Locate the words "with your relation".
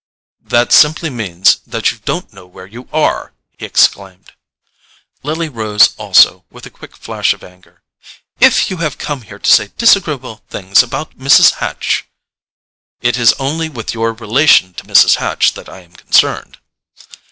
13.69-14.73